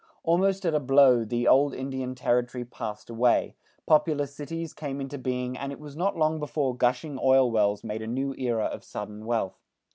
[0.23, 3.55] Almost at a blow the old Indian territory passed away,
[3.85, 8.01] populous cities came into being and it was not long before gushing oil wells made
[8.01, 9.61] a new era of sudden wealth.